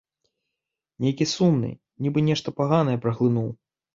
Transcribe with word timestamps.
Нейкі 1.05 1.27
сумны, 1.33 1.69
нібы 2.05 2.19
нешта 2.29 2.53
паганае 2.61 2.97
праглынуў. 3.03 3.49